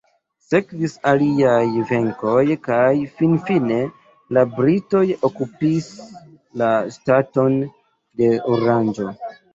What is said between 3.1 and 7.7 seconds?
finfine la britoj okupis la ŝtaton